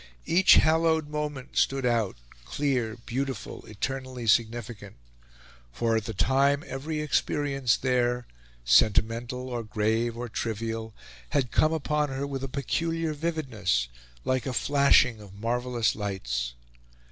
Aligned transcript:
Each 0.25 0.55
hallowed 0.55 1.09
moment 1.09 1.55
stood 1.57 1.85
out 1.85 2.17
clear, 2.43 2.97
beautiful, 3.05 3.63
eternally 3.67 4.25
significant. 4.25 4.95
For, 5.71 5.95
at 5.97 6.05
the 6.05 6.13
time, 6.15 6.63
every 6.65 6.99
experience 7.01 7.77
there, 7.77 8.25
sentimental, 8.65 9.47
or 9.47 9.61
grave, 9.63 10.17
or 10.17 10.27
trivial, 10.27 10.95
had 11.33 11.51
come 11.51 11.71
upon 11.71 12.09
her 12.09 12.25
with 12.25 12.43
a 12.43 12.47
peculiar 12.49 13.13
vividness, 13.13 13.89
like 14.25 14.47
a 14.47 14.53
flashing 14.53 15.21
of 15.21 15.35
marvellous 15.39 15.93
lights. 15.93 16.55